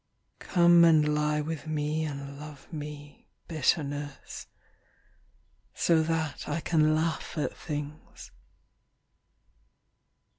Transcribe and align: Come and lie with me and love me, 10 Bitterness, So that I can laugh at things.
Come 0.39 0.83
and 0.83 1.13
lie 1.13 1.41
with 1.41 1.67
me 1.67 2.05
and 2.05 2.39
love 2.39 2.73
me, 2.73 3.27
10 3.49 3.55
Bitterness, 3.57 4.47
So 5.75 6.01
that 6.01 6.49
I 6.49 6.59
can 6.59 6.95
laugh 6.95 7.37
at 7.37 7.55
things. 7.55 8.31